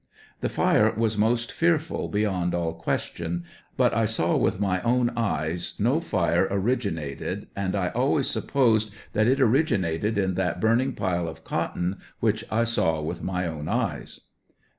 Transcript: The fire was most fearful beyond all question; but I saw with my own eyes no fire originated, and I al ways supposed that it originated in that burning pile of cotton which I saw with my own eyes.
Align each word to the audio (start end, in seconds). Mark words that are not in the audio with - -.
The 0.39 0.49
fire 0.49 0.91
was 0.97 1.15
most 1.15 1.51
fearful 1.51 2.09
beyond 2.09 2.55
all 2.55 2.73
question; 2.73 3.43
but 3.77 3.93
I 3.93 4.05
saw 4.05 4.35
with 4.35 4.59
my 4.59 4.81
own 4.81 5.11
eyes 5.15 5.75
no 5.77 5.99
fire 5.99 6.47
originated, 6.49 7.49
and 7.55 7.75
I 7.75 7.91
al 7.93 8.13
ways 8.13 8.27
supposed 8.27 8.91
that 9.13 9.27
it 9.27 9.39
originated 9.39 10.17
in 10.17 10.33
that 10.33 10.59
burning 10.59 10.93
pile 10.93 11.27
of 11.27 11.43
cotton 11.43 11.97
which 12.19 12.43
I 12.49 12.63
saw 12.63 12.99
with 12.99 13.21
my 13.21 13.45
own 13.45 13.67
eyes. 13.67 14.21